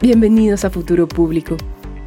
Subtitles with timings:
[0.00, 1.56] Bienvenidos a Futuro Público,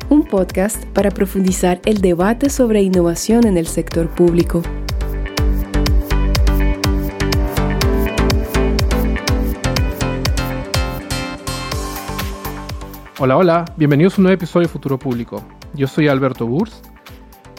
[0.08, 4.64] un podcast para profundizar el debate sobre innovación en el sector público.
[13.20, 15.44] Hola, hola, bienvenidos a un nuevo episodio de Futuro Público.
[15.74, 16.82] Yo soy Alberto Burs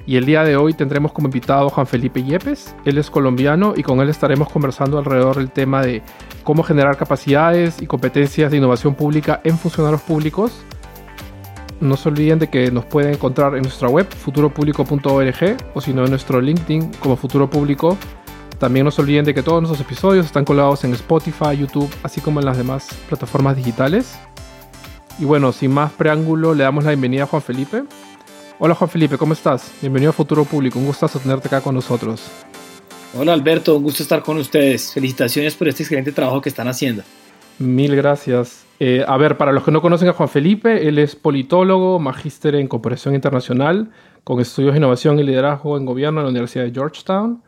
[0.07, 2.75] y el día de hoy tendremos como invitado a Juan Felipe Yepes.
[2.85, 6.03] Él es colombiano y con él estaremos conversando alrededor del tema de
[6.43, 10.53] cómo generar capacidades y competencias de innovación pública en funcionarios públicos.
[11.81, 16.05] No se olviden de que nos pueden encontrar en nuestra web futuropublico.org o si no
[16.05, 17.97] en nuestro LinkedIn como Futuro Público.
[18.59, 22.21] También no se olviden de que todos nuestros episodios están colgados en Spotify, YouTube, así
[22.21, 24.19] como en las demás plataformas digitales.
[25.19, 27.83] Y bueno, sin más preámbulo, le damos la bienvenida a Juan Felipe.
[28.59, 29.73] Hola Juan Felipe, ¿cómo estás?
[29.81, 32.31] Bienvenido a Futuro Público, un gustazo tenerte acá con nosotros.
[33.19, 34.93] Hola Alberto, un gusto estar con ustedes.
[34.93, 37.03] Felicitaciones por este excelente trabajo que están haciendo.
[37.59, 38.65] Mil gracias.
[38.79, 42.55] Eh, a ver, para los que no conocen a Juan Felipe, él es politólogo, magíster
[42.55, 43.91] en cooperación internacional,
[44.23, 47.43] con estudios de innovación y liderazgo en gobierno en la Universidad de Georgetown.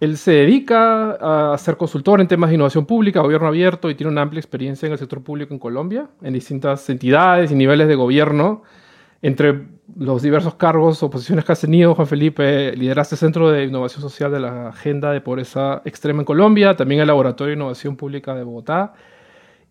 [0.00, 4.10] Él se dedica a ser consultor en temas de innovación pública, gobierno abierto y tiene
[4.10, 7.94] una amplia experiencia en el sector público en Colombia, en distintas entidades y niveles de
[7.94, 8.62] gobierno
[9.24, 13.64] entre los diversos cargos o posiciones que has tenido, Juan Felipe, lideraste el Centro de
[13.64, 17.96] Innovación Social de la Agenda de Pobreza Extrema en Colombia, también el Laboratorio de Innovación
[17.96, 18.92] Pública de Bogotá.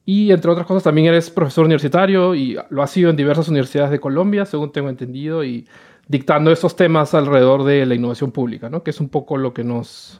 [0.05, 3.91] Y entre otras cosas, también eres profesor universitario y lo has sido en diversas universidades
[3.91, 5.67] de Colombia, según tengo entendido, y
[6.07, 8.81] dictando estos temas alrededor de la innovación pública, ¿no?
[8.81, 10.19] que es un poco lo que nos,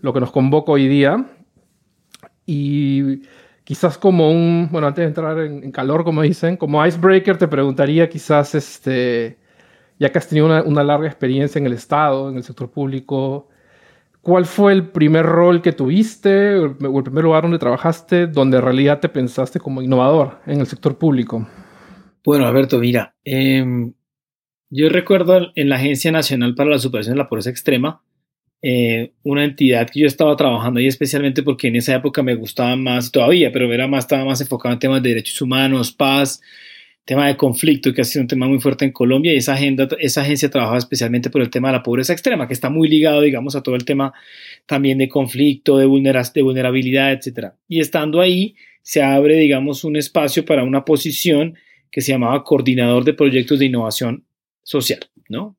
[0.00, 1.26] lo que nos convoca hoy día.
[2.46, 3.24] Y
[3.70, 8.08] quizás como un, bueno, antes de entrar en, calor, como dicen, como icebreaker, te preguntaría
[8.08, 9.38] quizás, este,
[9.96, 13.48] ya que has tenido una, larga experiencia en el Estado, en el sector público,
[14.22, 18.64] ¿cuál fue el primer rol que tuviste o el primer lugar donde trabajaste donde en
[18.64, 21.46] realidad te pensaste como innovador en el sector público?
[22.24, 23.92] Bueno, Alberto, mira, em,
[24.68, 28.02] yo recuerdo en la Agencia Nacional para la Superación de la Pobreza Extrema,
[28.62, 32.76] eh, una entidad que yo estaba trabajando ahí especialmente porque en esa época me gustaba
[32.76, 36.40] más todavía, pero era más, estaba más enfocado en temas de derechos humanos, paz,
[37.04, 39.88] tema de conflicto, que ha sido un tema muy fuerte en Colombia, y esa, agenda,
[39.98, 43.22] esa agencia trabajaba especialmente por el tema de la pobreza extrema, que está muy ligado,
[43.22, 44.12] digamos, a todo el tema
[44.66, 47.54] también de conflicto, de, de vulnerabilidad, etc.
[47.66, 51.56] Y estando ahí, se abre, digamos, un espacio para una posición
[51.90, 54.24] que se llamaba coordinador de proyectos de innovación
[54.62, 55.56] social, ¿no?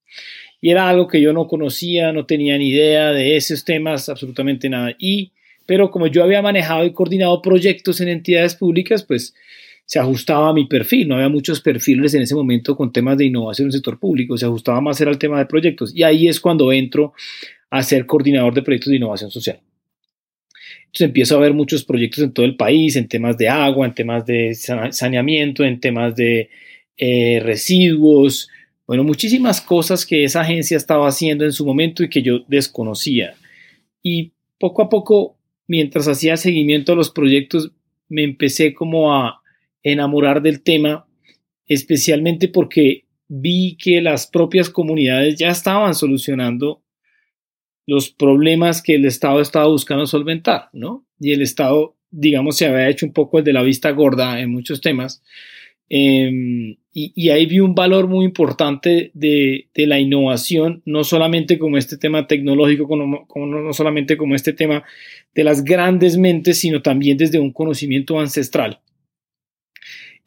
[0.61, 4.69] Y era algo que yo no conocía, no tenía ni idea de esos temas, absolutamente
[4.69, 4.95] nada.
[4.99, 5.31] Y,
[5.65, 9.33] pero como yo había manejado y coordinado proyectos en entidades públicas, pues
[9.85, 13.25] se ajustaba a mi perfil, no había muchos perfiles en ese momento con temas de
[13.25, 15.93] innovación en el sector público, se ajustaba más al tema de proyectos.
[15.95, 17.13] Y ahí es cuando entro
[17.71, 19.59] a ser coordinador de proyectos de innovación social.
[20.85, 23.95] Entonces empiezo a ver muchos proyectos en todo el país, en temas de agua, en
[23.95, 26.49] temas de saneamiento, en temas de
[26.97, 28.49] eh, residuos,
[28.91, 33.35] bueno, muchísimas cosas que esa agencia estaba haciendo en su momento y que yo desconocía.
[34.03, 37.71] Y poco a poco, mientras hacía seguimiento a los proyectos,
[38.09, 39.43] me empecé como a
[39.81, 41.07] enamorar del tema,
[41.67, 46.83] especialmente porque vi que las propias comunidades ya estaban solucionando
[47.87, 51.05] los problemas que el Estado estaba buscando solventar, ¿no?
[51.17, 54.51] Y el Estado, digamos, se había hecho un poco el de la vista gorda en
[54.51, 55.23] muchos temas
[55.93, 61.97] Em, y, ahí vi un valor muy importante de, la innovación, no solamente como este
[61.97, 64.85] tema tecnológico, como, no, solamente como este tema
[65.35, 68.79] de las grandes mentes, sino también desde un conocimiento ancestral.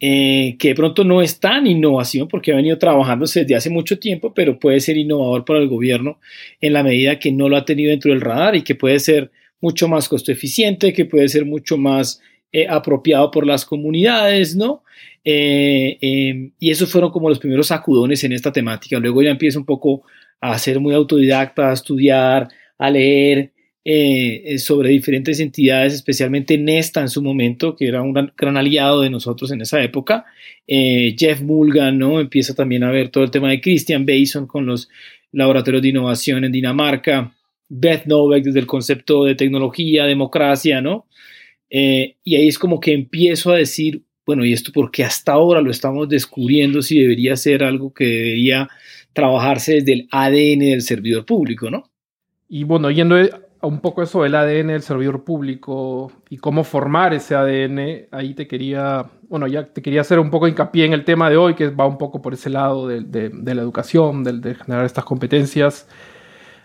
[0.01, 3.99] Eh, que de pronto no es tan innovación porque ha venido trabajándose desde hace mucho
[3.99, 6.19] tiempo, pero puede ser innovador para el gobierno
[6.61, 9.31] en la medida que no lo ha tenido dentro del radar y que puede ser
[9.63, 12.21] mucho más costo eficiente, que puede ser mucho más
[12.53, 14.85] eh, apropiado por las comunidades, ¿no?
[15.25, 18.99] Eh, em, y esos fueron como los primeros sacudones en esta temática.
[18.99, 20.03] Luego ya empiezo un poco
[20.41, 22.49] a ser muy autodidacta, a estudiar,
[22.79, 23.53] a leer
[23.85, 29.01] eh, eh, sobre diferentes entidades, especialmente Nesta en su momento, que era un gran, aliado
[29.01, 30.27] de nosotros en esa época.
[30.67, 32.21] Jeff Mulgan, ¿no?
[32.21, 34.89] Empieza también a ver todo el tema de Christian Bason con los
[35.33, 37.35] laboratorios de innovación en Dinamarca.
[37.69, 41.07] Beth Novak desde el concepto de tecnología, democracia, ¿no?
[41.71, 45.71] y ahí es como que empiezo a decir, bueno, ¿y esto porque hasta ahora lo
[45.71, 48.69] estamos descubriendo si debería ser algo que debería
[49.13, 51.85] trabajarse desde el ADN del servidor público, ¿no?
[52.49, 57.15] Y bueno, yendo a un poco eso del ADN del servidor público y cómo formar
[57.15, 61.05] ese ADN, ahí te quería, bueno, ya te quería hacer un poco hincapié en el
[61.05, 64.33] tema de hoy, que va un poco por ese lado de, de, la educación, de,
[64.35, 65.89] de, generar estas competencias.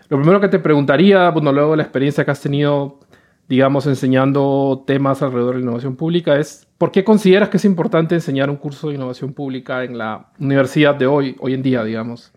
[0.09, 2.99] Lo primero que te preguntaría, bueno, luego de la experiencia que has tenido
[3.49, 8.13] digamos, enseñando temas alrededor de la innovación pública, es ¿por qué consideras que es importante
[8.13, 12.31] enseñar un curso de innovación pública en la universidad de hoy, hoy en día, digamos?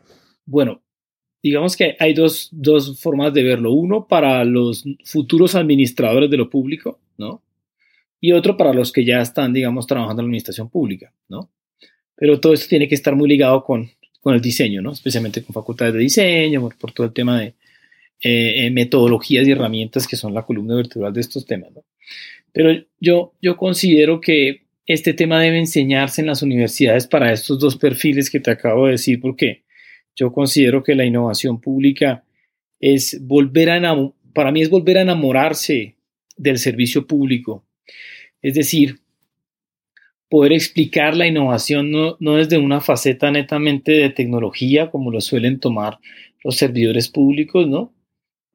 [0.47, 0.83] Bueno,
[1.43, 3.73] digamos que hay dos, dos formas de verlo.
[3.73, 7.43] Uno para los futuros administradores de lo público, ¿no?
[8.19, 11.51] Y otro para los que ya están, digamos, trabajando en la administración pública, ¿no?
[12.17, 13.91] Pero todo esto tiene que estar muy ligado con,
[14.23, 14.93] con el diseño, ¿no?
[14.93, 17.55] Especialmente con facultades de diseño, por, por todo el tema de,
[18.23, 21.71] eh, metodologías y herramientas que son la columna vertebral de estos temas.
[22.53, 22.71] Pero
[23.01, 28.31] yo, yo considero que este tema debe enseñarse en las universidades para estos dos perfiles
[28.31, 29.63] que te acabo de decir, porque
[30.15, 32.25] yo considero que la innovación pública
[32.81, 33.97] es volver a
[34.35, 35.97] para mí es volver a enamorarse
[36.37, 37.65] del servicio público.
[38.41, 39.01] Es decir,
[40.29, 45.61] poder explicar la innovación no, no desde una faceta netamente de tecnología, como lo suelen
[45.61, 45.99] tomar
[46.43, 47.93] los servidores públicos, ¿no?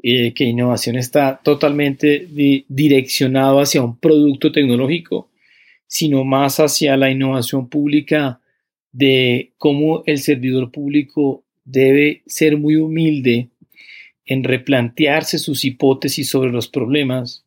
[0.03, 2.27] Eh, que innovación está totalmente
[2.67, 5.31] direccionado hacia un producto tecnológico,
[5.87, 8.39] sino más hacia la innovación pública
[8.91, 13.49] de cómo el servidor público debe ser muy humilde
[14.25, 17.43] en replantearse sus hipótesis sobre los problemas,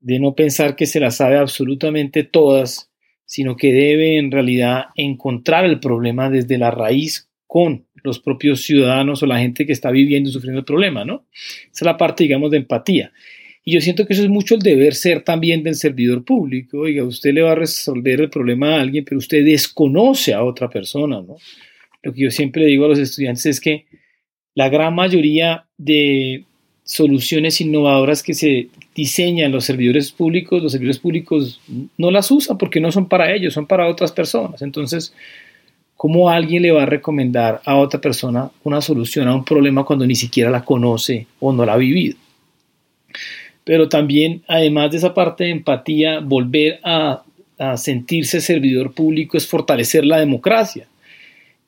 [0.00, 2.90] de no pensar que se las sabe absolutamente todas,
[3.24, 9.24] sino que debe en realidad encontrar el problema desde la raíz con los propios ciudadanos
[9.24, 11.26] o la gente que está viviendo y sufriendo el problema, ¿no?
[11.64, 13.10] Esa es la parte, digamos, de empatía.
[13.64, 16.78] Y yo siento que eso es mucho el deber ser también del servidor público.
[16.78, 20.70] Oiga, usted le va a resolver el problema a alguien, pero usted desconoce a otra
[20.70, 21.38] persona, ¿no?
[22.04, 23.86] Lo que yo siempre digo a los estudiantes es que
[24.54, 26.44] la gran mayoría de
[26.84, 31.60] soluciones innovadoras que se diseñan los servidores públicos, los servidores públicos
[31.98, 34.62] no las usan porque no son para ellos, son para otras personas.
[34.62, 35.12] Entonces,
[36.00, 40.06] ¿Cómo alguien le va a recomendar a otra persona una solución a un problema cuando
[40.06, 42.16] ni siquiera la conoce o no la ha vivido?
[43.64, 47.22] Pero también, además de esa parte de empatía, volver a,
[47.76, 50.88] sentirse servidor público es fortalecer la democracia.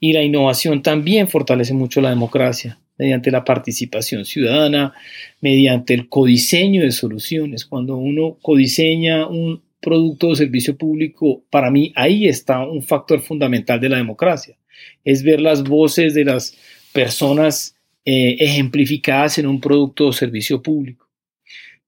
[0.00, 4.94] Y la innovación también fortalece mucho la democracia mediante la participación ciudadana,
[5.43, 7.67] mediante el codiseño de soluciones.
[7.67, 13.81] Cuando uno codiseña un, producto o servicio público, para mí ahí está un factor fundamental
[13.81, 14.56] de la democracia.
[15.05, 16.56] Es ver las voces de las
[16.93, 17.75] personas
[18.05, 21.08] eh, ejemplificadas en un producto o servicio público.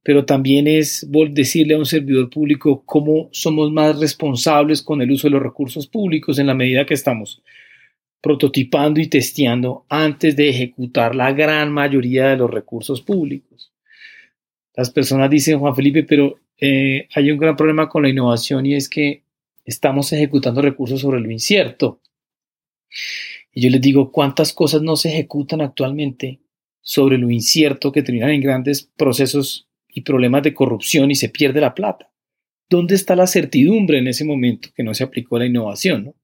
[0.02, 5.29] Pero también es decirle a un servidor público cómo somos más responsables con el uso
[5.29, 7.43] de los recursos públicos en la medida que estamos
[8.20, 13.73] prototipando y testeando antes de ejecutar la gran mayoría de los recursos públicos.
[14.75, 18.75] Las personas dicen, Juan Felipe, pero eh, hay un gran problema con la innovación y
[18.75, 19.25] es que
[19.66, 22.00] estamos ejecutando recursos sobre lo incierto.
[23.52, 26.40] Y yo les digo, ¿cuántas cosas no se ejecutan actualmente
[26.81, 31.61] sobre lo incierto que terminan en grandes procesos y problemas de corrupción y se pierde
[31.61, 32.11] la plata?
[32.70, 36.14] ¿Dónde está la certidumbre en ese momento que no se aplicó la innovación?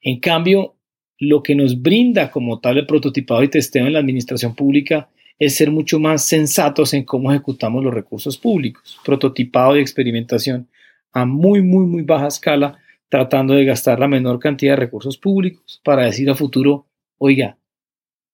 [0.00, 0.74] En cambio,
[1.20, 5.08] lo que nos brinda como tal el prototipado y testeo en la administración pública
[5.38, 10.68] es ser mucho más sensatos en cómo ejecutamos los recursos públicos, prototipado y experimentación
[11.12, 15.80] a muy, muy, muy baja escala, tratando de gastar la menor cantidad de recursos públicos
[15.84, 16.86] para decir a futuro,
[17.18, 17.56] oiga,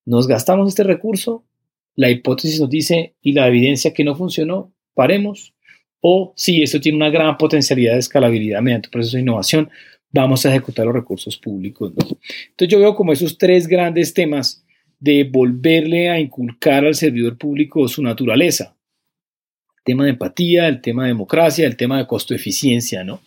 [0.04, 1.44] nos gastamos este recurso,
[1.94, 5.54] la hipótesis nos dice y la evidencia que no funcionó, paremos,
[6.00, 9.70] o si esto tiene una gran potencialidad de escalabilidad mediante un proceso de innovación,
[10.10, 11.92] vamos a ejecutar los recursos públicos.
[11.96, 14.63] Entonces yo veo como esos tres grandes temas
[15.04, 18.74] de volverle a inculcar al servidor público su naturaleza.
[19.76, 23.20] El tema de empatía, el tema de democracia, el tema de costo-eficiencia, ¿no?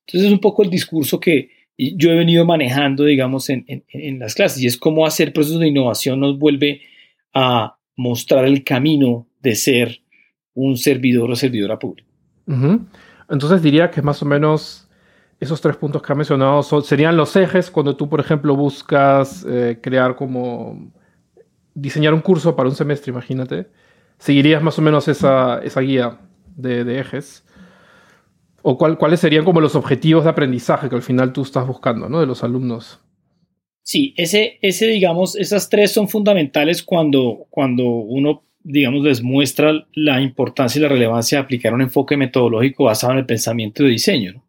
[0.00, 4.60] Entonces es un poco el discurso que yo he venido manejando, digamos, en, las clases,
[4.60, 6.82] y es cómo hacer procesos de innovación nos vuelve
[7.32, 10.00] a mostrar el camino de ser
[10.54, 12.08] un servidor o servidora pública.
[13.30, 14.88] Entonces diría que más o menos
[15.38, 19.78] esos tres puntos que ha mencionado serían los ejes cuando tú, por ejemplo, buscas eh,
[19.80, 20.90] crear como
[21.74, 23.66] diseñar un curso para un semestre, imagínate,
[24.18, 26.18] seguirías más o menos esa, guía
[26.56, 27.44] de, ejes.
[28.62, 32.20] ¿O cuáles serían como los objetivos de aprendizaje que al final tú estás buscando, ¿no?
[32.20, 33.00] De los alumnos.
[33.82, 40.20] Sí, ese, ese, digamos, esas tres son fundamentales cuando, cuando uno, digamos, les muestra la
[40.20, 44.44] importancia y la relevancia de aplicar un enfoque metodológico basado en el pensamiento de diseño.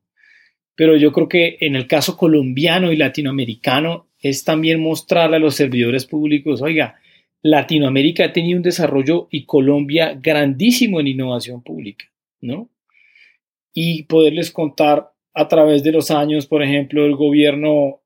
[0.76, 5.56] Pero yo creo que en el caso colombiano y latinoamericano es también mostrarle a los
[5.56, 7.01] servidores públicos, oiga,
[7.44, 12.06] Latinoamérica ha tenido un desarrollo y Colombia grandísimo en innovación pública,
[12.40, 12.70] ¿no?
[13.74, 18.02] Y poderles contar a través de los años, por ejemplo, el gobierno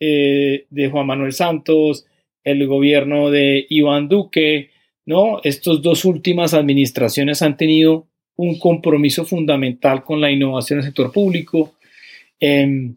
[0.00, 2.06] eh, de Juan Manuel Santos,
[2.42, 4.70] el gobierno de Iván Duque,
[5.06, 5.40] ¿no?
[5.42, 11.12] Estas dos últimas administraciones han tenido un compromiso fundamental con la innovación en el sector
[11.12, 11.74] público,
[12.40, 12.96] em,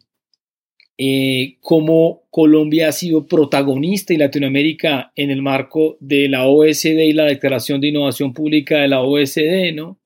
[0.98, 7.14] eh, cómo Colombia ha sido protagonista y Latinoamérica en el marco de la OSD y
[7.14, 9.98] la Declaración de Innovación Pública de la OSD, ¿no?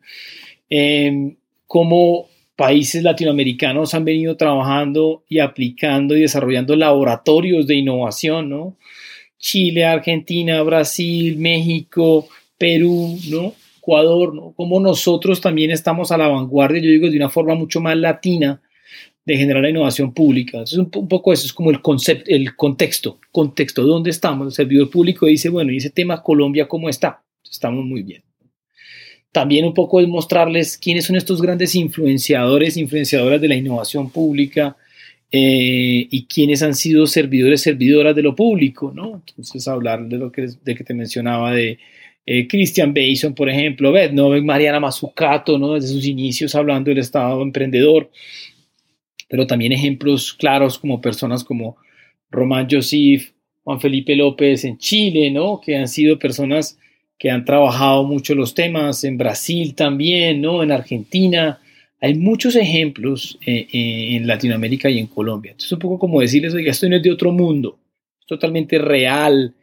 [0.69, 8.75] Em, cómo países latinoamericanos han venido trabajando y aplicando y desarrollando laboratorios de innovación, ¿no?
[9.37, 13.53] Chile, Argentina, Brasil, México, Perú, ¿no?
[13.79, 14.53] Ecuador, ¿no?
[14.55, 18.61] Como nosotros también estamos a la vanguardia, yo digo, de una forma mucho más latina
[19.25, 20.57] de generar la innovación pública.
[20.57, 24.47] Entonces, un, poco eso es como el concepto, el contexto, contexto, ¿dónde estamos?
[24.47, 27.23] El servidor público dice, bueno, y ese tema Colombia, ¿cómo está?
[27.49, 28.23] Estamos muy bien.
[29.31, 34.75] También un poco es mostrarles quiénes son estos grandes influenciadores, influenciadoras de la innovación pública,
[35.33, 39.23] eh, y quiénes han sido servidores, servidoras de lo público, ¿no?
[39.25, 41.79] Entonces, hablar de lo que, de que te mencionaba de
[42.25, 44.29] eh, Christian Bason, por ejemplo, ¿no?
[44.41, 45.75] Mariana Mazzucato, ¿no?
[45.75, 48.11] Desde sus inicios hablando del Estado emprendedor,
[49.31, 51.77] pero también ejemplos claros como personas como
[52.29, 53.31] Román Josif,
[53.63, 55.61] Juan Felipe López en Chile, ¿no?
[55.61, 56.77] Que han sido personas
[57.17, 60.61] que han trabajado mucho los temas, en Brasil también, ¿no?
[60.61, 61.61] En Argentina,
[62.01, 65.51] hay muchos ejemplos eh, eh, en Latinoamérica y en Colombia.
[65.51, 67.79] Entonces, un poco como decirles, oiga, esto no es de otro mundo,
[68.19, 69.53] es totalmente real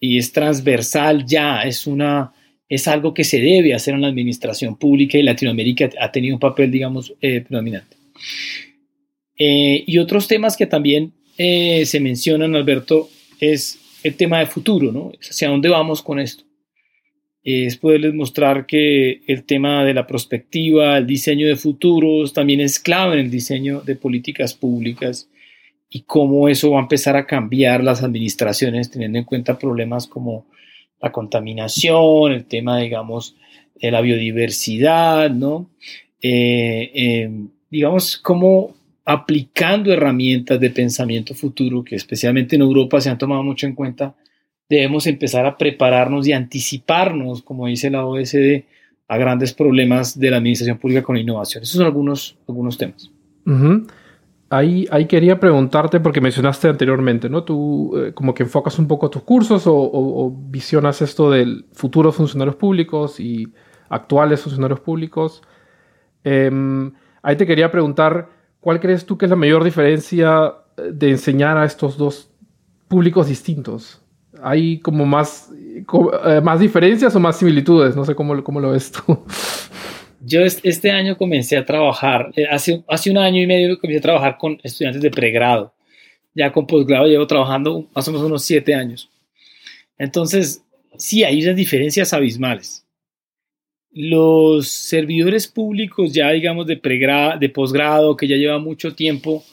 [0.00, 2.32] y es transversal ya, es, una,
[2.68, 6.40] es algo que se debe hacer en la administración pública y Latinoamérica ha tenido un
[6.40, 7.96] papel, digamos, eh, predominante.
[9.36, 13.08] Y otros temas que también se mencionan, Alberto,
[13.40, 15.12] es el tema de futuro, ¿no?
[15.20, 16.44] ¿Hacia dónde vamos con esto?
[17.44, 22.78] es poderles mostrar que el tema de la prospectiva, el diseño de futuros también es
[22.78, 25.28] clave en el diseño de políticas públicas
[25.90, 30.46] y cómo eso va a empezar a cambiar las administraciones teniendo en cuenta problemas como
[31.02, 33.36] la contaminación, el tema, digamos,
[33.74, 35.68] de la biodiversidad, ¿no?
[36.22, 37.30] Eh, eh,
[37.70, 38.74] digamos, cómo
[39.04, 44.14] aplicando herramientas de pensamiento futuro que especialmente en Europa se han tomado mucho en cuenta,
[44.68, 48.64] debemos empezar a prepararnos y anticiparnos, como dice la OSD,
[49.08, 51.62] a grandes problemas de la administración pública con innovación.
[51.62, 53.10] Esos son algunos, algunos temas.
[54.48, 57.44] ahí, ahí, quería preguntarte, porque mencionaste anteriormente, ¿no?
[57.44, 62.16] Tú eh, como que enfocas un poco tus cursos o, visionas esto del futuro de
[62.16, 63.46] funcionarios públicos y
[63.90, 65.42] actuales funcionarios públicos.
[66.24, 66.92] Em,
[67.22, 68.30] ahí te quería preguntar,
[68.64, 72.30] ¿cuál crees tú que es la mayor diferencia eh, de enseñar a estos dos
[72.88, 74.00] públicos distintos?
[74.42, 77.96] hay como más, eh, más diferencias o más similitudes.
[77.96, 79.24] No sé cómo, cómo lo ves tú.
[80.26, 84.02] Yo este año comencé a trabajar, eh, hace, hace un año y medio comencé a
[84.02, 85.74] trabajar con estudiantes de pregrado.
[86.34, 89.10] Ya con posgrado llevo trabajando más o menos unos siete años.
[89.98, 90.62] Entonces,
[90.96, 92.83] sí, hay unas diferencias abismales.
[93.94, 96.80] Los servidores públicos ya, digamos, de,
[97.38, 99.44] de posgrado, que ya lleva mucho tiempo,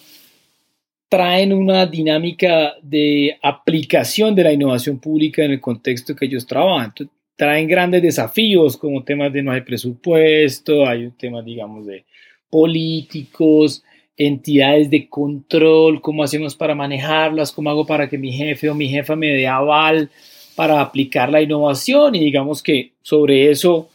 [1.07, 6.93] traen una dinámica de aplicación de la innovación pública en el contexto que ellos trabajan.
[7.35, 12.05] traen grandes desafíos como temas de no hay presupuesto, hay temas, digamos, de
[12.49, 13.83] políticos,
[14.17, 18.87] entidades de control, cómo hacemos para manejarlas, cómo hago para que mi jefe o mi
[18.87, 20.09] jefa me dé aval
[20.55, 23.89] para aplicar la innovación y digamos que sobre eso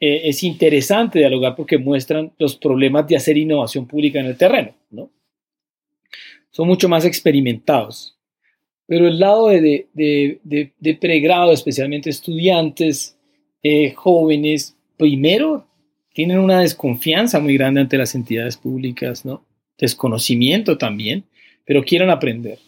[0.00, 4.74] eh, es interesante dialogar porque muestran los problemas de hacer innovación pública en el terreno,
[4.90, 5.10] ¿no?
[6.56, 8.16] son mucho más experimentados.
[8.86, 13.18] Pero el lado de, de, pregrado, especialmente estudiantes
[13.62, 15.66] eh, jóvenes, primero
[16.14, 19.44] tienen una desconfianza muy grande ante las entidades públicas, ¿no?
[19.76, 21.24] Desconocimiento también,
[21.66, 22.58] pero quieren aprender.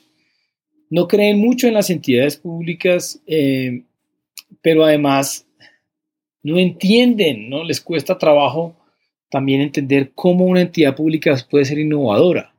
[0.90, 3.84] No creen mucho en las entidades públicas, eh,
[4.60, 5.46] pero además
[6.42, 7.64] no entienden, ¿no?
[7.64, 8.76] Les cuesta trabajo
[9.30, 12.52] también entender cómo una entidad pública puede ser innovadora.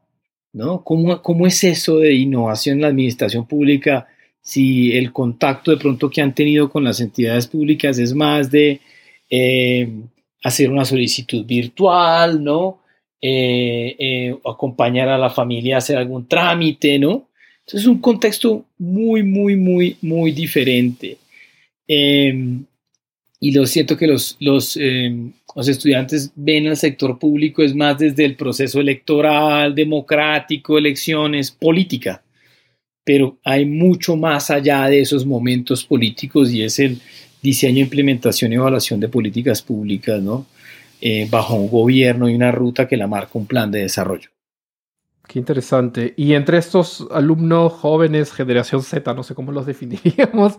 [0.54, 0.84] ¿no?
[0.84, 4.08] ¿Cómo, es eso de innovación en la administración pública
[4.42, 8.80] si el contacto de pronto que han tenido con las entidades públicas es más de
[9.30, 9.90] eh,
[10.44, 12.80] hacer una solicitud virtual, ¿no?
[13.22, 17.28] Eh, eh, acompañar a la familia a hacer algún trámite, ¿no?
[17.60, 21.18] Entonces es un contexto muy, muy, muy, muy diferente.
[23.40, 27.98] Y lo siento que los, los, em, los, estudiantes ven al sector público es más
[27.98, 32.22] desde el proceso electoral, democrático, elecciones, política,
[33.06, 37.00] pero hay mucho más allá de esos momentos políticos y es el
[37.42, 40.46] diseño, implementación y evaluación de políticas públicas, ¿no?
[41.02, 44.30] Eh, bajo un gobierno y una ruta que la marca un plan de desarrollo.
[45.30, 46.14] Qué interesante.
[46.18, 50.58] Y entre estos alumnos jóvenes, generación Z, no sé cómo los definiríamos,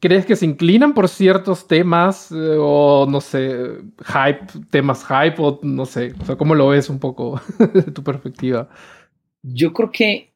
[0.00, 3.52] ¿Crees que se inclinan por ciertos temas eh, o no sé,
[3.98, 7.40] hype, temas hype o no sé, o sea, ¿cómo lo ves un poco
[7.74, 8.68] de tu perspectiva?
[9.42, 10.32] Yo creo que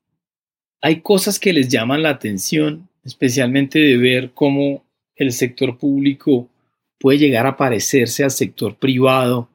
[0.83, 4.85] hay cosas que les llaman la atención, especialmente de ver cómo
[5.17, 6.49] el sector público
[6.99, 9.49] puede llegar a parecerse al sector privado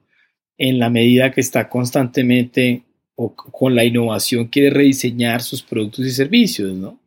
[0.58, 2.84] en la medida que está constantemente
[3.16, 6.99] o con la innovación quiere rediseñar sus productos y servicios, ¿no?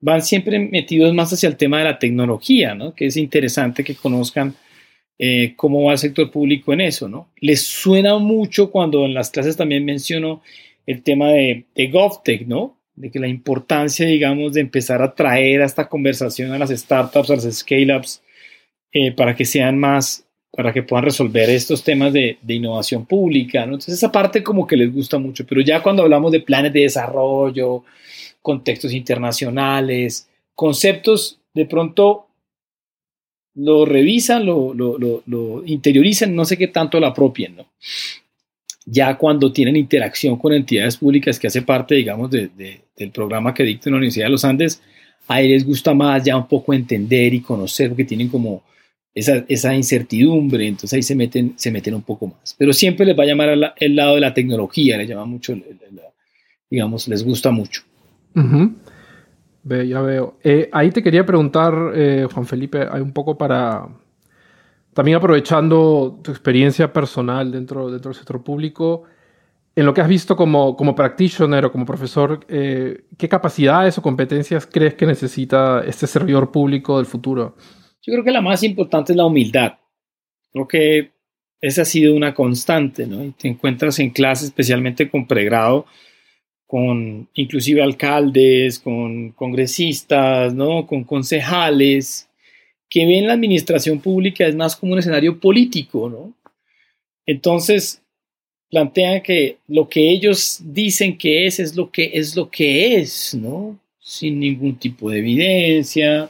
[0.00, 2.94] Van siempre metidos más hacia el tema de la tecnología, ¿no?
[2.94, 4.54] Que es interesante que conozcan
[5.18, 7.28] eh, cómo va el sector público en eso, ¿no?
[7.40, 10.42] Les suena mucho cuando en las clases también menciono
[10.86, 12.78] el tema de, de GovTech, ¿no?
[12.94, 17.30] De que la importancia, digamos, de empezar a traer a esta conversación a las startups,
[17.30, 18.22] a las scale-ups,
[18.92, 23.66] eh, para que sean más, para que puedan resolver estos temas de, de, innovación pública,
[23.66, 23.74] ¿no?
[23.74, 26.82] Entonces esa parte como que les gusta mucho, pero ya cuando hablamos de planes de
[26.82, 27.84] desarrollo,
[28.48, 32.28] contextos internacionales, conceptos, de pronto
[33.56, 37.66] lo revisan, lo, interiorizan, no sé qué tanto lo apropien, ¿no?
[38.86, 42.48] Ya cuando tienen interacción con entidades públicas que hace parte, digamos, de,
[42.96, 44.80] del programa que dicta la Universidad de los Andes,
[45.26, 48.62] a ellos les gusta más ya un poco entender y conocer, porque tienen como
[49.14, 52.54] esa, esa, incertidumbre, entonces ahí se meten, se meten un poco más.
[52.56, 55.54] Pero siempre les va a llamar el lado de la tecnología, les llama mucho,
[56.70, 57.87] digamos, les gusta mucho
[58.34, 60.38] ya veo.
[60.42, 63.88] Eh, ahí te quería preguntar, eh, Juan Felipe, hay un poco para.
[64.94, 69.04] También aprovechando tu experiencia personal dentro, dentro del sector público,
[69.78, 74.02] en lo que has visto como, como practitioner o como profesor, eh, ¿qué capacidades o
[74.02, 77.54] competencias crees que necesita este servidor público del futuro?
[78.02, 79.74] Yo creo que la más importante es la humildad.
[80.52, 81.12] Creo que
[81.60, 83.32] esa ha sido una constante, ¿no?
[83.38, 85.86] Te encuentras en clase, especialmente con pregrado,
[86.68, 90.86] con inclusive alcaldes, con congresistas, ¿no?
[90.86, 92.28] con concejales,
[92.90, 96.34] que ven la administración pública es más como un escenario político, ¿no?
[97.24, 98.02] Entonces,
[98.70, 103.34] plantean que lo que ellos dicen que es, es lo que es lo que es,
[103.34, 103.78] ¿no?
[103.98, 106.28] Sin ningún tipo de evidencia.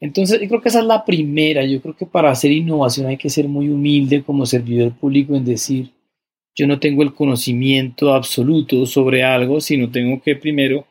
[0.00, 1.64] Entonces, yo creo que esa es la primera.
[1.64, 5.44] Yo creo que para hacer innovación hay que ser muy humilde como servidor público en
[5.44, 5.90] decir,
[6.54, 10.86] yo no tengo el conocimiento absoluto sobre algo, sino tengo que primero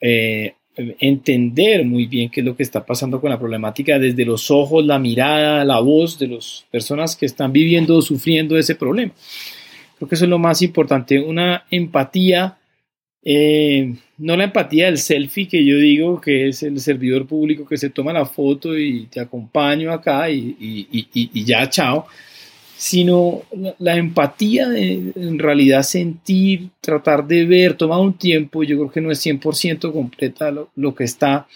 [0.00, 4.50] eh, entender muy bien qué es lo que está pasando con la problemática desde los
[4.50, 9.12] ojos, la mirada, la voz de las personas que están viviendo o sufriendo ese problema.
[9.98, 12.58] Creo que eso es lo más importante, una empatía,
[13.22, 17.76] eh, no la empatía del selfie que yo digo que es el servidor público que
[17.76, 22.06] se toma la foto y te acompaño acá y, ya, chao
[22.82, 23.42] sino
[23.78, 29.00] la, empatía de en realidad sentir, tratar de ver, tomar un tiempo, yo creo que
[29.00, 31.46] no es 100% completa lo, que está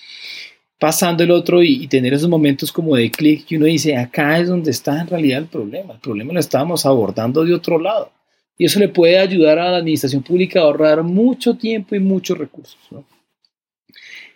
[0.78, 4.46] pasando el otro y, tener esos momentos como de clic que uno dice, acá es
[4.46, 8.12] donde está en realidad el problema, el problema lo estábamos abordando de otro lado.
[8.56, 12.38] Y eso le puede ayudar a la administración pública a ahorrar mucho tiempo y muchos
[12.38, 12.78] recursos.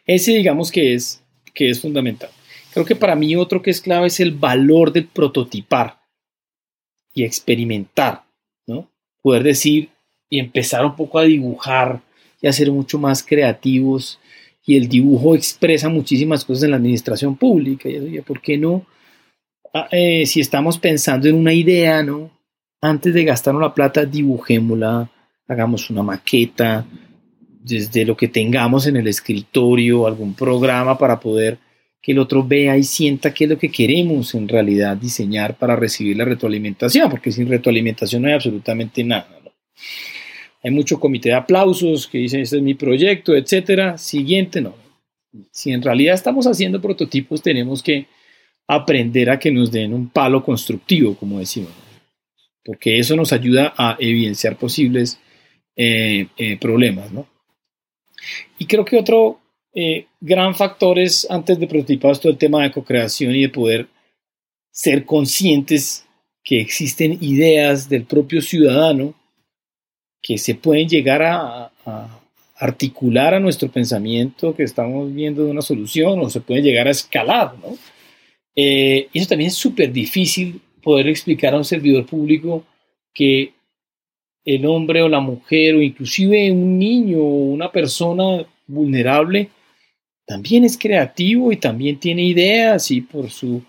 [0.04, 1.22] Ese digamos que es,
[1.54, 2.30] que es fundamental.
[2.72, 5.99] Creo que para mí otro que es clave es el valor de prototipar
[7.14, 8.24] y experimentar,
[8.66, 8.88] ¿no?
[9.22, 9.90] Poder decir
[10.28, 12.00] y empezar un poco a dibujar
[12.40, 14.18] y a ser mucho más creativos.
[14.64, 17.88] Y el dibujo expresa muchísimas cosas en la administración pública.
[17.88, 18.86] Y ¿por qué no?
[19.74, 22.30] Ah, eh, si estamos pensando en una idea, ¿no?
[22.80, 25.10] Antes de gastarnos la plata, dibujémosla,
[25.48, 26.86] hagamos una maqueta,
[27.62, 31.58] desde lo que tengamos en el escritorio, algún programa para poder
[32.02, 35.76] que el otro vea y sienta qué es lo que queremos en realidad diseñar para
[35.76, 39.28] recibir la retroalimentación, porque sin retroalimentación no hay absolutamente nada.
[40.62, 43.96] Hay mucho comité de aplausos que dicen, este es mi proyecto, etcétera.
[43.96, 44.74] Siguiente, no.
[45.50, 48.06] Si en realidad estamos haciendo prototipos, tenemos que
[48.66, 51.72] aprender a que nos den un palo constructivo, como decimos,
[52.64, 55.18] porque eso nos ayuda a evidenciar posibles
[55.76, 57.10] eh, eh, problemas.
[57.10, 57.26] ¿no?
[58.58, 59.40] Y creo que otro
[59.72, 63.88] eh, gran factor es, antes de prototipar todo el tema de co-creación y de poder
[64.70, 66.06] ser conscientes
[66.42, 69.14] que existen ideas del propio ciudadano
[70.22, 71.72] que se pueden llegar a,
[72.56, 76.90] articular a nuestro pensamiento que estamos viendo de una solución o se pueden llegar a
[76.90, 77.78] escalar, ¿no?
[78.54, 82.64] Eh, eso también es súper difícil poder explicar a un servidor público
[83.14, 83.54] que
[84.44, 89.48] el hombre o la mujer o inclusive un niño o una persona vulnerable
[90.30, 93.64] también es creativo y también tiene ideas y por su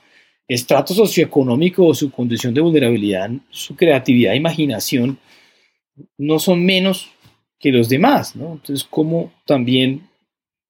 [0.47, 5.17] estrato socioeconómico o su condición de vulnerabilidad, su creatividad e imaginación
[6.19, 7.09] no son menos
[7.59, 8.53] que los demás, ¿no?
[8.53, 10.03] Entonces, ¿cómo también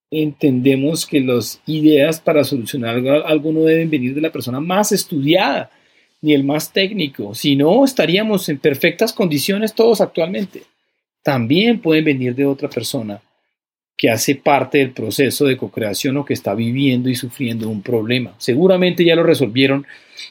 [0.09, 5.71] entendemos que las ideas para solucionar algo, no deben venir de la persona más estudiada
[6.21, 10.63] ni el más técnico, si no estaríamos en perfectas condiciones todos actualmente.
[11.21, 13.21] También pueden venir de otra persona
[13.97, 18.33] que hace parte del proceso de co-creación o que está viviendo y sufriendo un problema.
[18.37, 19.85] Seguramente ya lo resolvieron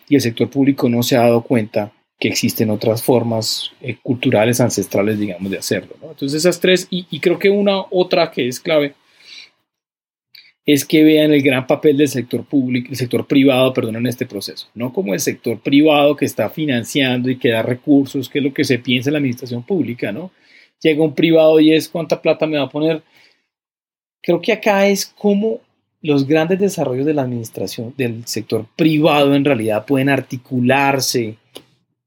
[0.08, 4.60] y el sector público no se ha dado cuenta que existen otras formas eh, culturales
[4.60, 5.96] ancestrales, digamos, de hacerlo.
[6.02, 8.94] Entonces esas tres, y, creo que una otra que es clave,
[10.66, 14.26] es que vean el gran papel del sector público, el sector privado, perdón, en este
[14.26, 18.44] proceso, no como el sector privado que está financiando y que da recursos, que es
[18.44, 20.30] lo que se piensa en la administración pública, ¿no?
[20.82, 23.02] Llega un privado y es cuánta plata me va a poner.
[24.22, 25.60] Creo que acá es como
[26.02, 31.36] los grandes desarrollos de la administración, del sector privado en realidad pueden articularse,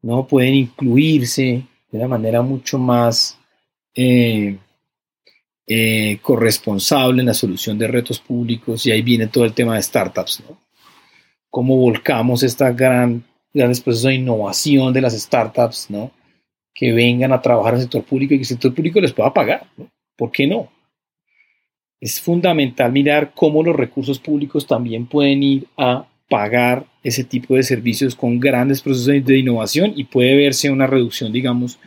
[0.02, 0.28] ¿no?
[0.28, 3.38] Pueden incluirse de una manera mucho más
[3.96, 4.58] eh,
[5.68, 9.84] eh, corresponsable en la solución de retos públicos y ahí viene todo el tema de
[9.84, 10.60] startups, ¿no?
[11.50, 13.24] Cómo volcamos esta gran,
[13.54, 16.12] grandes procesos de innovación de las startups, ¿no?
[16.74, 19.32] Que vengan a trabajar en el sector público y que el sector público les pueda
[19.32, 19.68] pagar.
[20.18, 20.73] ¿Por qué no?
[22.04, 27.64] Es fundamental mirar cómo los recursos públicos también pueden ir a pagar ese tipo de
[27.64, 31.80] servicios con grandes procesos de innovación y puede verse una reducción, digamos,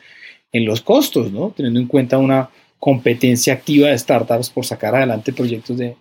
[0.53, 1.53] en los costos, ¿no?
[1.55, 2.49] Teniendo en cuenta una
[2.79, 5.97] competencia activa de startups por sacar adelante proyectos de,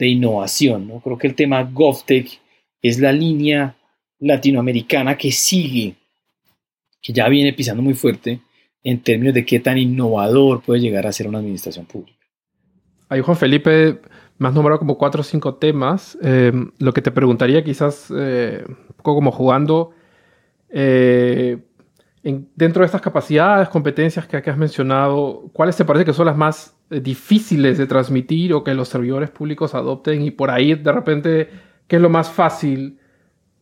[0.00, 0.88] innovación.
[0.88, 0.98] ¿no?
[0.98, 2.40] Creo que el tema GovTech
[2.82, 3.76] es la línea
[4.18, 5.94] latinoamericana que sigue,
[7.00, 8.40] que ya viene pisando muy fuerte
[8.82, 12.17] en términos de qué tan innovador puede llegar a ser una administración pública.
[13.08, 14.00] Ahí Juan Felipe
[14.38, 16.16] me has nombrado como cuatro o cinco temas.
[16.22, 19.90] Eh, lo que te preguntaría quizás eh, un poco como jugando,
[20.70, 21.58] eh,
[22.22, 26.76] dentro de estas capacidades, competencias que, has mencionado, ¿cuáles te parece que son las más
[26.90, 30.22] difíciles de transmitir o que los servidores públicos adopten?
[30.22, 31.48] Y por ahí, de repente,
[31.86, 32.98] ¿qué es lo más fácil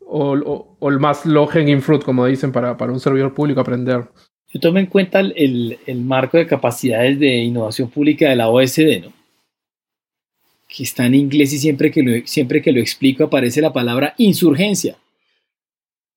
[0.05, 4.09] o, el más low hanging fruit, como dicen, para, para, un servidor público aprender?
[4.49, 9.03] Yo tomo en cuenta el, el, marco de capacidades de innovación pública de la OSD,
[9.05, 9.16] ¿no?
[10.77, 14.15] Que está en inglés y siempre que, lo, siempre que lo explico aparece la palabra
[14.19, 14.99] insurgencia.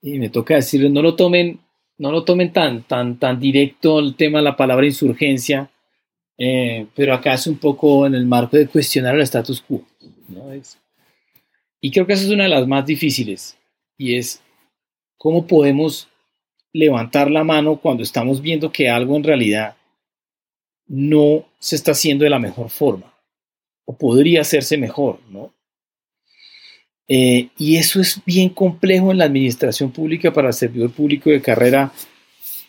[0.01, 1.59] Y me toca decirles, no lo tomen
[1.99, 5.69] no lo tomen tan, tan, tan directo el tema de la palabra insurgencia,
[6.37, 9.83] eh, pero acá es un poco en el marco de cuestionar el status quo.
[11.81, 13.57] y creo que esa es una de las más difíciles,
[13.97, 14.41] y es
[15.17, 16.07] cómo podemos
[16.71, 19.75] levantar la mano cuando estamos viendo que algo en realidad
[20.87, 23.13] no se está haciendo de la mejor forma,
[23.89, 25.51] o podría hacerse mejor, ¿no?
[27.07, 31.41] Eh, y eso es bien complejo en la administración pública para el servidor público de
[31.41, 31.91] carrera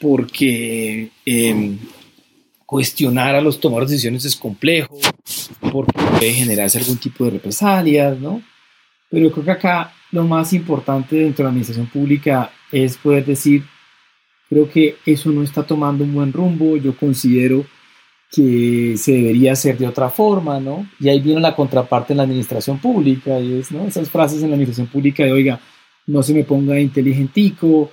[0.00, 1.78] porque em,
[2.64, 4.98] cuestionar a los tomadores de decisiones es complejo,
[5.70, 8.42] porque puede generarse algún tipo de represalias, ¿no?
[9.11, 13.62] Pero creo que acá lo más importante dentro de la administración pública es poder decir,
[14.48, 17.66] creo que eso no está tomando un buen rumbo, yo considero
[18.30, 20.88] que se debería hacer de otra forma, ¿no?
[21.00, 23.86] Y ahí viene la contraparte en la administración pública, y es, ¿no?
[23.86, 25.60] Esas frases en la administración pública de, oiga,
[26.06, 27.90] no se me ponga inteligentico,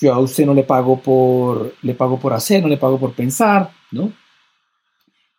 [0.00, 3.12] yo a usted no le pago por, le pago por hacer, no le pago por
[3.12, 4.12] pensar, ¿no?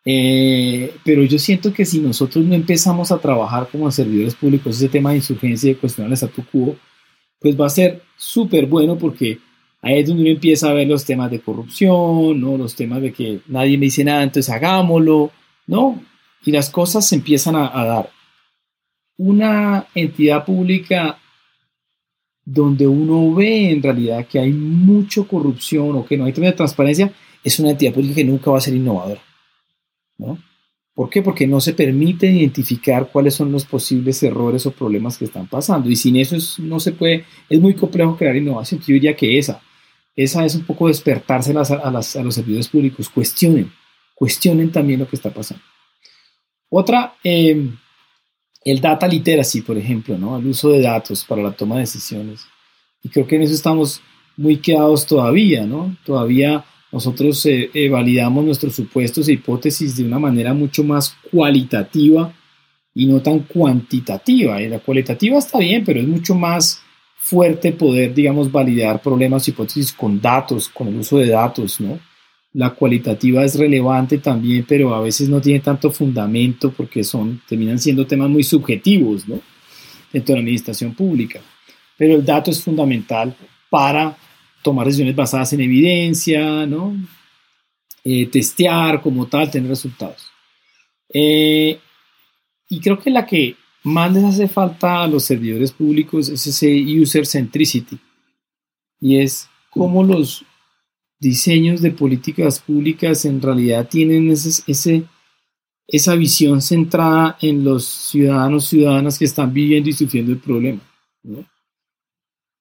[0.05, 4.89] Eh, pero yo siento que si nosotros no empezamos a trabajar como servidores públicos ese
[4.89, 6.75] tema de insurgencia y de cuestionar el statu quo,
[7.39, 9.39] pues va a ser súper bueno porque
[9.81, 12.57] Ahí es donde uno empieza a ver los temas de corrupción, ¿no?
[12.57, 15.31] Los temas de que nadie me dice nada, entonces hagámoslo,
[15.65, 16.01] ¿no?
[16.45, 18.09] Y las cosas se empiezan a, dar.
[19.17, 21.17] Una entidad pública
[22.45, 27.11] donde uno ve en realidad que hay mucha corrupción o que no hay de transparencia,
[27.43, 29.21] es una entidad pública que nunca va a ser innovadora,
[30.17, 30.37] ¿no?
[30.93, 31.21] ¿Por qué?
[31.21, 35.89] Porque no se permite identificar cuáles son los posibles errores o problemas que están pasando.
[35.89, 38.81] Y sin eso no se puede, es muy complejo crear innovación.
[38.81, 39.61] Yo diría que esa,
[40.15, 43.71] esa es un poco despertarse a, los servidores públicos, cuestionen,
[44.15, 45.63] cuestionen también lo que está pasando.
[46.69, 47.77] Otra, em,
[48.63, 50.37] el data literacy, por ejemplo, ¿no?
[50.37, 52.45] el uso de datos para la toma de decisiones.
[53.03, 54.01] Y creo que en eso estamos
[54.37, 55.97] muy quedados todavía, ¿no?
[56.05, 62.33] Todavía nosotros eh, eh, validamos nuestros supuestos e hipótesis de una manera mucho más cualitativa
[62.93, 64.61] y no tan cuantitativa.
[64.61, 66.81] Y la cualitativa está bien, pero es mucho más
[67.21, 71.99] fuerte poder, digamos, validar problemas, hipótesis con datos, con el uso de datos, ¿no?
[72.53, 77.79] La cualitativa es relevante también, pero a veces no tiene tanto fundamento porque son, terminan
[77.79, 79.39] siendo temas muy subjetivos, ¿no?
[80.11, 81.39] Dentro de la administración pública.
[81.95, 83.35] Pero el dato es fundamental
[83.69, 84.17] para
[84.63, 86.97] tomar decisiones basadas en evidencia, ¿no?
[88.03, 90.27] Eh, testear como tal, tener resultados.
[91.13, 91.79] Eh,
[92.67, 96.71] y creo que la que más les hace falta a los servidores públicos es ese
[96.71, 97.99] user centricity.
[98.99, 100.45] Y es cómo los
[101.19, 105.03] diseños de políticas públicas en realidad tienen ese,
[105.87, 110.81] esa visión centrada en los ciudadanos, ciudadanas que están viviendo y sufriendo el problema.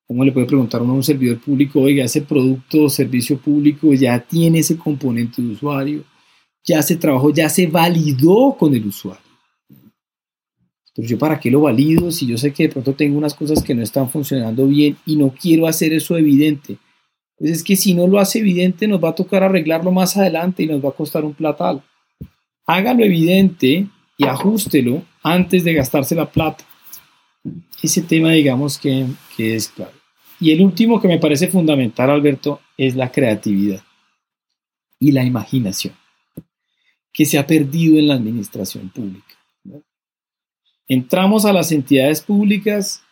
[0.06, 3.92] ¿Cómo le puede preguntar uno a un servidor público, oiga, ese producto o servicio público
[3.92, 6.04] ya tiene ese componente de usuario,
[6.64, 9.29] ya se trabajó, ya se validó con el usuario?
[10.94, 13.62] Pero yo para qué lo valido si yo sé que de pronto tengo unas cosas
[13.62, 16.78] que no están funcionando bien y no quiero hacer eso evidente.
[17.38, 20.62] Pues es que si no lo hace evidente nos va a tocar arreglarlo más adelante
[20.62, 21.82] y nos va a costar un platal.
[22.66, 23.86] Hágalo evidente
[24.18, 26.64] y ajustelo antes de gastarse la plata.
[27.82, 29.92] Ese tema digamos que, que es claro.
[30.40, 33.82] Y el último que me parece fundamental, Alberto, es la creatividad
[34.98, 35.94] y la imaginación,
[37.12, 39.39] que se ha perdido en la administración pública.
[40.90, 43.04] Entramos a las entidades públicas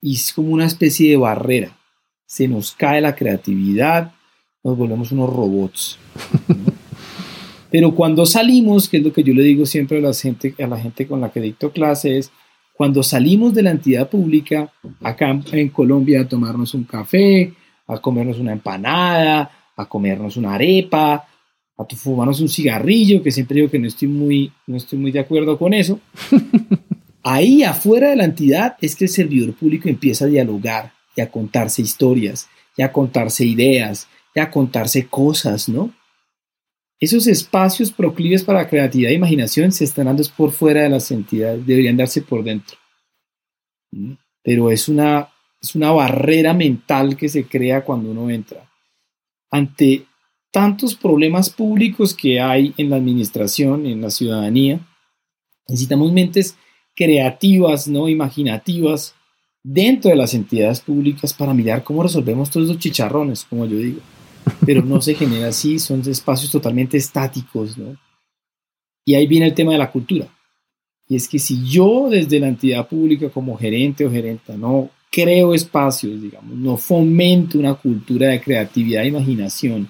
[0.00, 1.76] y es como una especie de barrera.
[2.24, 4.12] Se nos cae la creatividad,
[4.62, 5.98] nos volvemos unos robots.
[7.72, 10.68] Pero cuando salimos, que es lo que yo le digo siempre a la gente, a
[10.68, 12.30] la gente con la que dicto clases,
[12.74, 17.54] cuando salimos de la entidad pública, acá en Colombia, a tomarnos un café,
[17.88, 21.26] a comernos una empanada, a comernos una arepa,
[21.78, 25.12] a tu fumarnos un cigarrillo, que siempre digo que no estoy muy, no estoy muy
[25.12, 26.00] de acuerdo con eso.
[27.22, 31.30] Ahí afuera de la entidad es que el servidor público empieza a dialogar y a
[31.30, 35.92] contarse historias, y a contarse ideas, y a contarse cosas, ¿no?
[37.00, 41.64] Esos espacios proclives para creatividad e imaginación se están dando por fuera de las entidades,
[41.64, 42.76] deberían darse por dentro.
[43.92, 44.14] ¿Mm?
[44.42, 45.28] Pero es una,
[45.62, 48.68] es una barrera mental que se crea cuando uno entra.
[49.50, 50.07] Ante
[50.50, 54.80] tantos problemas públicos que hay en la administración, en la ciudadanía.
[55.68, 56.56] Necesitamos mentes
[56.94, 59.14] creativas, no imaginativas,
[59.62, 64.00] dentro de las entidades públicas para mirar cómo resolvemos todos esos chicharrones, como yo digo.
[64.64, 67.96] Pero no se genera así, son espacios totalmente estáticos, ¿no?
[69.04, 70.28] Y ahí viene el tema de la cultura.
[71.06, 75.54] Y es que si yo desde la entidad pública como gerente o gerenta no creo
[75.54, 79.88] espacios, digamos, no fomento una cultura de creatividad e imaginación,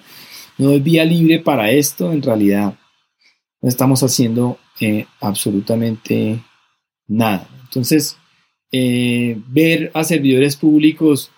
[0.59, 2.77] no hay vía libre para esto, en realidad
[3.61, 6.39] no estamos haciendo eh, absolutamente
[7.07, 7.47] nada.
[7.63, 8.17] Entonces,
[8.71, 11.31] eh, ver a servidores públicos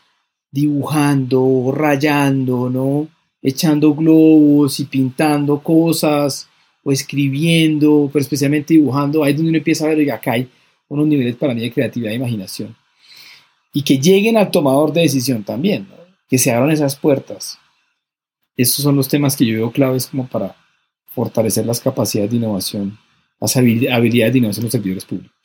[0.51, 3.07] dibujando, rayando, ¿no?
[3.41, 6.49] Echando globos y pintando cosas
[6.83, 10.49] o escribiendo, pero especialmente dibujando, ahí es donde uno empieza a ver, que acá hay
[10.89, 12.75] unos niveles para mí de creatividad e imaginación.
[13.71, 15.87] Y que lleguen al tomador de decisión también,
[16.27, 17.60] que se abran esas puertas.
[18.55, 20.55] Estos son los temas que yo veo claves como para
[21.05, 22.97] fortalecer las capacidades de innovación,
[23.39, 25.35] las habilidades de innovación en los servidores públicos.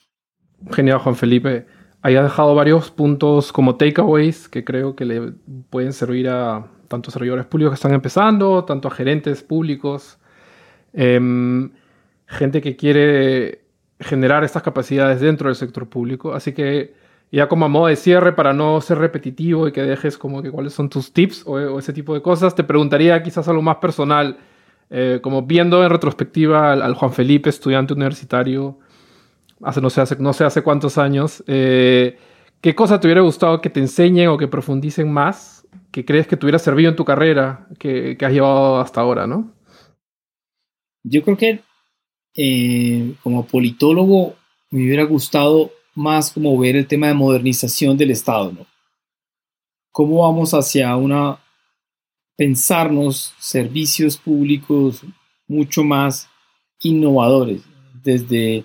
[0.72, 1.66] Genial, Juan Felipe.
[2.02, 5.32] Ahí ha dejado varios puntos como takeaways que creo que le
[5.70, 10.18] pueden servir a tanto servidores públicos que están empezando, tanto a gerentes públicos,
[10.92, 11.72] em,
[12.26, 13.64] gente que quiere
[14.00, 16.32] generar estas capacidades dentro del sector público.
[16.32, 16.94] Así que
[17.32, 20.50] ya como a modo de cierre, para no ser repetitivo y que dejes como que
[20.50, 24.38] cuáles son tus tips o, ese tipo de cosas, te preguntaría quizás algo más personal,
[24.90, 28.78] eh, como viendo en retrospectiva al, Juan Felipe, estudiante universitario,
[29.62, 32.16] hace no sé, hace, no sé hace cuántos años, eh,
[32.60, 36.36] ¿qué cosa te hubiera gustado que te enseñen o que profundicen más, que crees que
[36.36, 39.52] te hubiera servido en tu carrera, que, has llevado hasta ahora, no?
[41.02, 41.60] Yo creo que
[42.36, 44.34] eh, como politólogo
[44.70, 48.66] me hubiera gustado más como ver el tema de modernización del Estado, ¿no?
[49.90, 51.40] ¿Cómo vamos hacia una,
[52.36, 55.02] pensarnos servicios públicos
[55.48, 56.28] mucho más
[56.82, 57.62] innovadores,
[58.04, 58.64] desde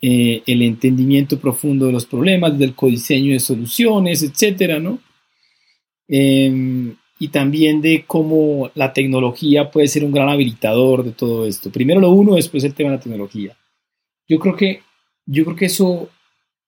[0.00, 4.98] eh, el entendimiento profundo de los problemas, desde el codiseño de soluciones, etcétera, ¿no?
[6.08, 11.70] Em, y también de cómo la tecnología puede ser un gran habilitador de todo esto.
[11.70, 13.56] Primero lo uno, después el tema de la tecnología.
[14.28, 14.82] Yo creo que,
[15.26, 16.08] yo creo que eso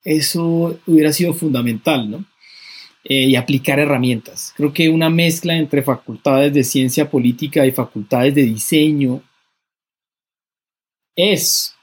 [0.05, 2.25] eso hubiera sido fundamental, ¿no?
[3.05, 4.53] Eh, y aplicar herramientas.
[4.57, 9.23] Creo que una mezcla entre facultades de ciencia política y facultades de diseño
[11.17, 11.75] es,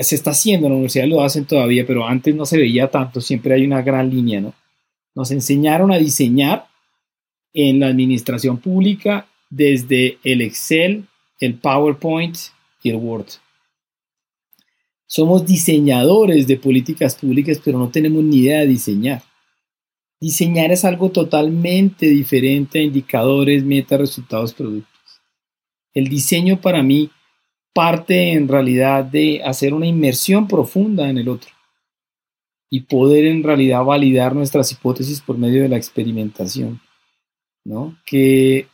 [0.00, 3.20] se está haciendo, en la universidad lo hacen todavía, pero antes no se veía tanto,
[3.20, 4.54] siempre hay una gran línea, ¿no?
[5.14, 6.66] Nos enseñaron a diseñar
[7.54, 11.06] en la administración pública desde el Excel,
[11.40, 12.36] el PowerPoint
[12.82, 13.26] y el Word.
[15.06, 19.22] Somos diseñadores de políticas públicas, pero no tenemos ni idea de diseñar.
[20.20, 24.92] Diseñar es algo totalmente diferente a indicadores, metas, resultados, productos.
[25.94, 27.10] El diseño para mí
[27.72, 31.50] parte en realidad de hacer una inmersión profunda en el otro
[32.70, 36.80] y poder en realidad validar nuestras hipótesis por medio de la experimentación,
[37.64, 37.96] ¿no?
[38.06, 38.66] Que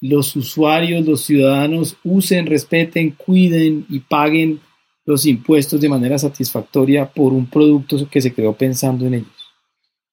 [0.00, 4.60] los usuarios, los ciudadanos usen, respeten, cuiden y paguen
[5.08, 9.54] los impuestos de manera satisfactoria por un producto que se creó pensando en ellos.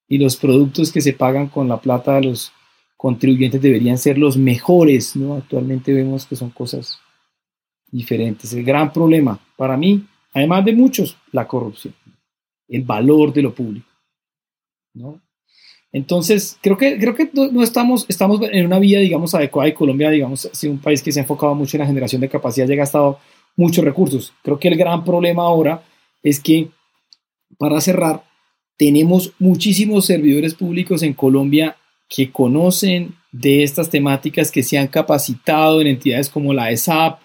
[0.07, 2.53] Y los productos que se pagan con la plata de los
[2.95, 5.35] contribuyentes deberían ser los mejores, ¿no?
[5.35, 6.97] Actualmente vemos que son cosas
[7.91, 8.53] diferentes.
[8.53, 11.93] El gran problema para mí, además de muchos, la corrupción,
[12.69, 13.89] el valor de lo público,
[14.93, 15.21] ¿no?
[15.91, 20.09] Entonces, creo que, creo que no estamos, estamos en una vía, digamos, adecuada y Colombia,
[20.09, 22.73] digamos, ha un país que se ha enfocado mucho en la generación de capacidad y
[22.73, 23.19] ha gastado
[23.55, 24.33] muchos recursos.
[24.43, 25.83] Creo que el gran problema ahora
[26.23, 26.69] es que,
[27.57, 28.23] para cerrar,
[28.77, 31.77] tenemos muchísimos servidores públicos en Colombia
[32.09, 37.19] que conocen de estas temáticas, que se han capacitado en entidades como la ESAP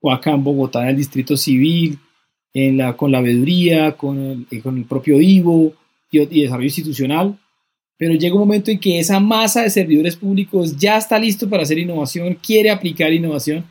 [0.00, 1.98] o acá en Bogotá en el Distrito Civil,
[2.52, 5.72] en la, con la veeduría, con el, con el propio IVO
[6.10, 7.38] y, y desarrollo institucional
[7.98, 11.62] pero llega un momento en que esa masa de servidores públicos ya está listo para
[11.62, 13.64] hacer innovación, quiere aplicar innovación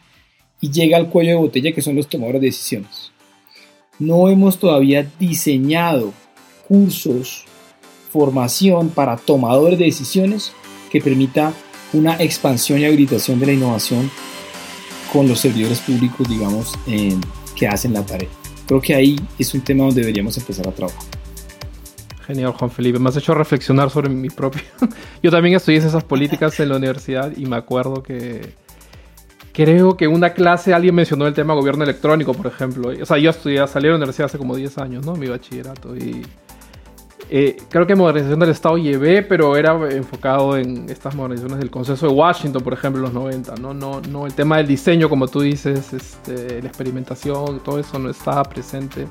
[0.72, 3.12] llega al cuello de botella que son los tomadores de decisiones.
[4.00, 6.14] No hemos todavía diseñado
[6.68, 7.46] cursos,
[8.12, 10.52] formación para tomadores de decisiones
[10.92, 11.54] que permita
[11.94, 14.10] una expansión y habilitación de la innovación
[15.12, 16.74] con los servidores públicos, digamos,
[17.56, 18.30] que hacen la tarea.
[18.68, 21.04] Creo que ahí es un tema donde deberíamos empezar a trabajar.
[22.26, 22.98] Genial, Juan Felipe.
[22.98, 24.64] Me has hecho reflexionar sobre mi propio.
[25.24, 28.54] Yo también estudié esas políticas en la universidad y me acuerdo que.
[29.56, 32.92] Creo que en una clase alguien mencionó el tema gobierno electrónico, por ejemplo.
[33.02, 35.16] O sea, yo estudié, salí de la universidad hace como 10 años, ¿no?
[35.16, 35.96] Mi bachillerato.
[35.96, 36.26] Y.
[37.30, 42.08] Eh, creo que modernización del Estado llevé, pero era enfocado en estas modernizaciones del Consenso
[42.08, 43.74] de Washington, por ejemplo, en los 90, ¿no?
[43.74, 48.12] No, no el tema del diseño, como tú dices, este, la experimentación, todo eso no
[48.12, 49.08] estaba presente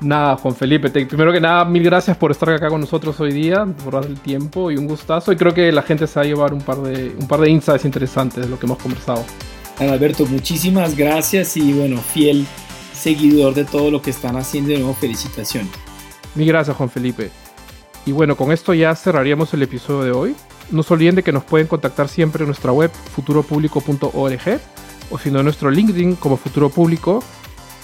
[0.00, 3.66] Nada, Juan Felipe, primero que nada, mil gracias por estar acá con nosotros hoy día,
[3.82, 5.32] por dar el tiempo y un gustazo.
[5.32, 7.50] Y creo que la gente se va a llevar un par de, un par de
[7.50, 9.24] insights interesantes de lo que hemos conversado.
[9.78, 12.46] Alberto, muchísimas gracias y bueno, fiel
[12.92, 14.70] seguidor de todo lo que están haciendo.
[14.70, 15.70] De nuevo, felicitaciones.
[16.34, 17.30] Mil gracias, Juan Felipe.
[18.06, 20.36] Y bueno, con esto ya cerraríamos el episodio de hoy.
[20.70, 24.60] No se olviden de que nos pueden contactar siempre en nuestra web futuropublico.org
[25.10, 27.22] o si no en nuestro LinkedIn como Futuro Público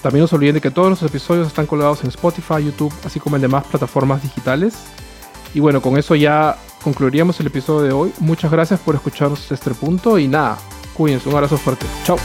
[0.04, 3.18] también no se olviden de que todos los episodios están colgados en Spotify, YouTube, así
[3.18, 4.74] como en demás plataformas digitales.
[5.54, 8.12] Y bueno, con eso ya concluiríamos el episodio de hoy.
[8.18, 10.58] Muchas gracias por escucharnos hasta este punto y nada,
[10.94, 11.86] cuídense, un abrazo fuerte.
[12.04, 12.18] Chao.